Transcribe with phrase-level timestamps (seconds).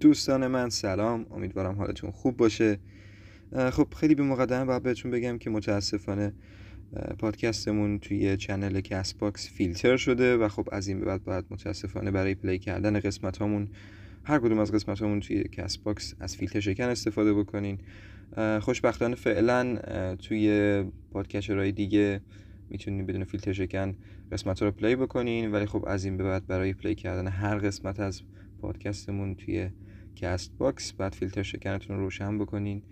[0.00, 1.26] دوستان من سلام.
[1.30, 2.78] امیدوارم حالتون خوب باشه.
[3.72, 6.32] خب خیلی بی مقدمه باید بهتون بگم که متاسفانه
[7.18, 12.34] پادکستمون توی channel Castbox فیلتر شده و خب از این به بعد باید متاسفانه برای
[12.34, 13.68] play کردن قسمت هامون
[14.24, 17.78] هر کدوم از قسمت هامون توی Castbox از فیلتر شکن استفاده بکنین.
[18.60, 19.78] خوشبختانه فعلا
[20.16, 22.20] توی podcatcher های دیگه
[22.70, 23.94] می‌تونین بدون فیلتر شکن
[24.32, 25.52] قسمت رو play بکنین.
[25.52, 28.22] ولی خب از این به بعد برای play کردن هر قسمت از
[28.60, 29.70] پادکستمون توی
[30.16, 32.82] Castbox باید فیلتر رو روشن بکنین.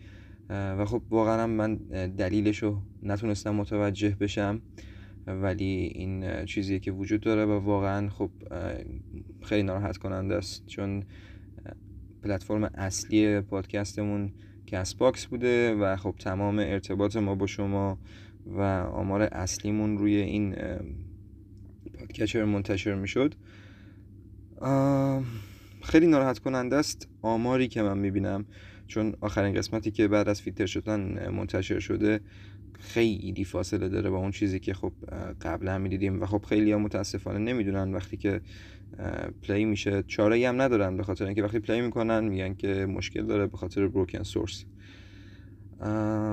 [0.51, 4.63] و خب واقعا من دلیلش رو نتونستم متوجه بشم
[5.27, 8.31] ولی این چیزی که وجود داره و واقعا خب
[9.43, 11.05] خیلی ناراحت کننده است چون
[12.23, 14.33] پلتفرم اصلی پادکستمون
[14.67, 17.99] Castbox بوده و خب تمام ارتباط ما با شما
[18.47, 18.61] و
[18.93, 20.57] آمار اصلیمون روی این
[21.99, 23.35] podcatcher منتشر می‌شد.
[25.89, 28.47] خیلی ناراحت کننده است آماری که من می‌بینم.
[28.87, 32.21] چون آخرین قسمتی که بعد از فیلتر شدن منتشر شده
[32.79, 34.93] خیلی فاصله داره با اون چیزی که خب
[35.41, 38.41] قبلا می‌دیدیم و خب خیلی هم متاسفانه نمی‌دونن وقتی که
[39.43, 40.03] play میشه.
[40.07, 43.89] چاره هم ندارن به خاطر اینکه وقتی play می‌کنن میگن که مشکل داره به خاطر
[43.89, 44.65] broken source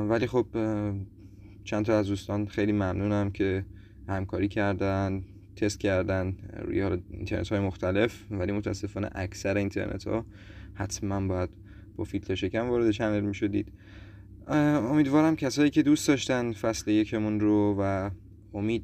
[0.09, 0.47] ولی خب
[1.63, 3.65] چند تا از دوستان خیلی ممنونم که
[4.07, 5.25] همکاری کردن.
[5.55, 10.25] تست کردن روی اینترنت های مختلف ولی متاسفانه اکثر اینترنت ها
[10.73, 11.49] حتما باید
[11.95, 13.71] با فیلتر شکن وارد چنل می شدید
[14.47, 18.09] امیدوارم کسایی که دوست داشتن فصل یکمون رو و
[18.53, 18.83] امید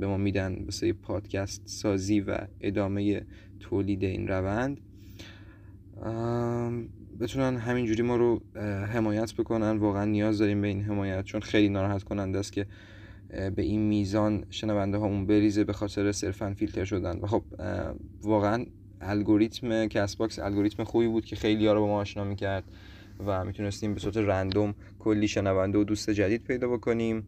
[0.00, 3.22] به ما میدن واسه پادکست سازی و ادامه
[3.60, 4.80] تولید این روند.
[7.20, 8.42] بتونن همینجوری ما رو
[8.92, 9.76] حمایت بکنن.
[9.76, 12.66] واقعا نیاز داریم به این حمایت چون خیلی ناراحت کننده است که
[13.28, 17.18] به این میزان شنونده هامون بریزه به خاطر صرفا فیلتر شدن.
[17.18, 17.44] و خب
[18.22, 18.66] واقعا
[19.00, 22.64] الگوریتم Castbox الگوریتم خوبی بود که خیلی ها رو با ما آشنا می‌کرد
[23.26, 27.26] و می‌تونستیم به صورت random کلی شنونده و دوست جدید پیدا بکنیم.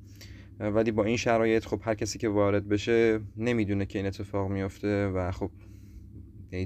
[0.60, 5.06] ولی با این شرایط خب هر کسی که وارد بشه نمی‌دونه که این اتفاق میفته
[5.06, 5.50] و خب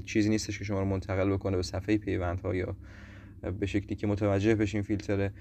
[0.05, 2.75] چیزی نیستش که شما رو منتقل بکنه به صفحه پیوندها یا
[3.51, 5.33] به شکلی که متوجه بشین فیلتره.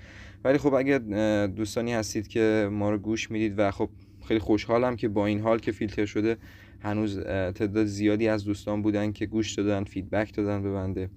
[0.45, 0.99] ولی خب اگر
[1.47, 3.89] دوستانی هستید که ما رو گوش می‌دید و خب
[4.25, 6.37] خیلی خوشحالم که با این حال که فیلتر شده
[6.81, 7.21] هنوز
[7.55, 11.11] تعداد زیادی از دوستان بودن که گوش دادن feedback دادن به بنده.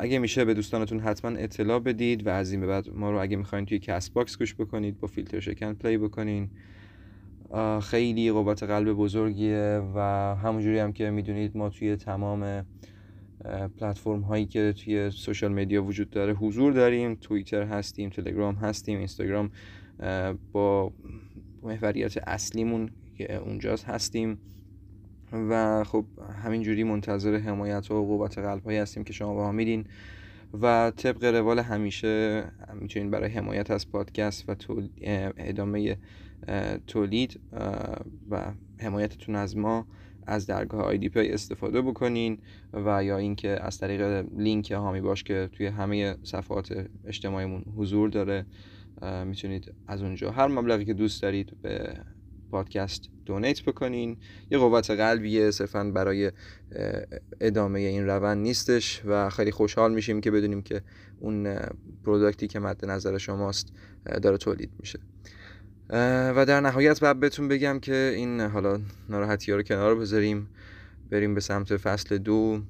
[0.00, 3.36] اگه میشه به دوستانتون حتما اطلاع بدید و از این به بعد ما رو اگه
[3.36, 6.50] می‌خواین توی Castbox گوش بکنید با فیلتر شکن play بکنین.
[7.82, 10.00] خیلی قوت قلب بزرگیه و
[10.42, 12.66] همونجوری هم که می‌دونید ما توی تمام
[13.80, 19.50] پلتفرم هایی که توی سوشال مدیا وجود داره حضور داریم توییتر هستیم تلگرام هستیم اینستاگرام
[20.52, 20.92] با
[21.62, 24.38] محوریت اصلیمون که اونجاست هستیم.
[25.32, 26.04] و خب
[26.44, 29.84] همینجوری منتظر حمایت و قوت قلب هایی هستیم که شما با میدین.
[30.62, 32.44] و طبق روال همیشه
[32.80, 34.54] می‌تونین برای حمایت از پادکست و
[35.36, 35.96] ادامه
[36.86, 37.40] تولید
[38.30, 39.86] و حمایتتون از ما
[40.28, 42.38] از درگاه آیدی پی استفاده بکنین
[42.72, 48.46] و یا اینکه از طریق لینک هامی باش که توی همه صفحات اجتماعیمون حضور داره
[49.24, 51.94] می‌تونید از اونجا هر مبلغی که دوست دارید به
[52.50, 54.16] پادکست دونیت بکنین.
[54.50, 56.32] یه قوت قلبیه صرفا برای
[57.40, 60.82] ادامه این روند نیستش و خیلی خوشحال میشیم که بدونیم که
[61.20, 61.56] اون
[62.04, 63.72] پروداکتی که مد نظر شماست
[64.22, 64.98] داره تولید میشه.
[65.90, 70.48] و در نهایت بعد بهتون بگم که این حالا ناراحتی ها رو کنار بذاریم.
[71.10, 72.62] بریم به سمت فصل دو.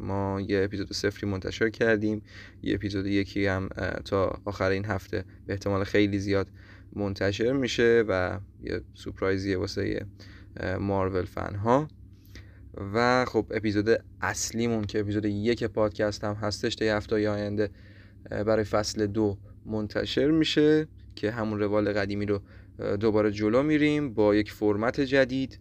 [0.00, 2.22] ما یه اپیزود سفری منتشر کردیم.
[2.62, 3.68] یه اپیزود یکی هم
[4.04, 6.48] تا آخر این هفته به احتمال خیلی زیاد
[6.92, 10.06] منتشر میشه و یه سپرایزیه واسه
[10.80, 11.88] مارول فن ها
[12.94, 13.88] و خب اپیزود
[14.20, 17.70] اصلیمون که اپیزود یک پادکست هم هستش تا هفته آینده
[18.30, 20.88] برای فصل دو منتشر میشه.
[21.20, 22.42] که همون روال قدیمی رو
[22.96, 25.60] دوباره جلو میریم با یک فرمت جدید.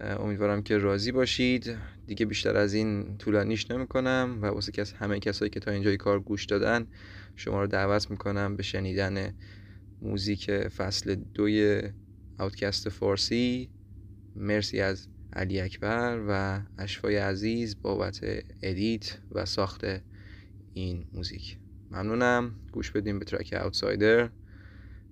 [0.00, 1.76] امیدوارم که راضی باشید.
[2.06, 6.20] دیگه بیشتر از این طولانیش نمی‌کنم و واسه کس همه کسایی که تا اینجای کار
[6.20, 6.86] گوش دادن
[7.36, 9.34] شما رو دعوت می‌کنم به شنیدن
[10.02, 11.82] موزیک فصل دوی
[12.38, 13.70] اوتکست فارسی.
[14.34, 18.20] مرسی از علی اکبر و اشفای عزیز بابت
[18.62, 19.84] edit و ساخت
[20.72, 21.58] این موزیک.
[21.90, 22.60] ممنونم.
[22.72, 24.30] گوش بدیم به track Outsider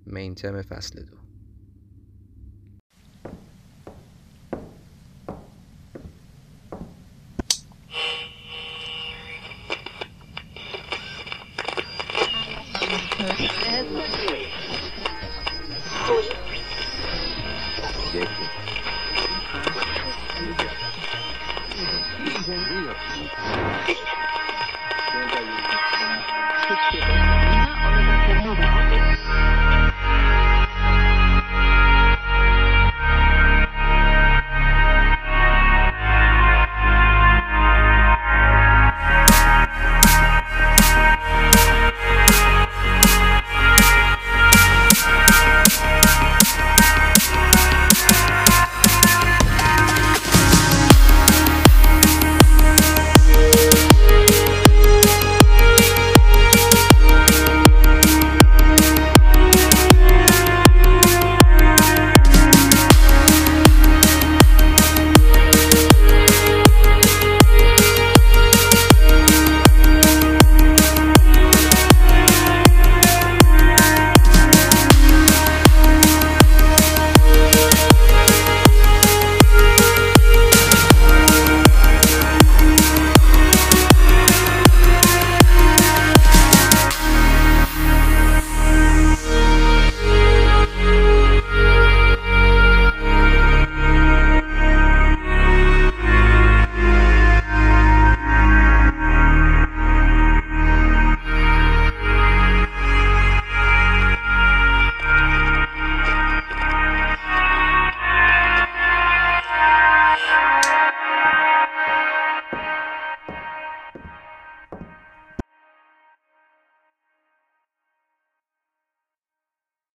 [0.05, 1.17] Main Theme فصل دو.